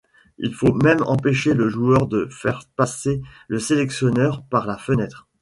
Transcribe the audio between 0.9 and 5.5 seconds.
empêcher le joueur de faire passer le sélectionneur par la fenêtre.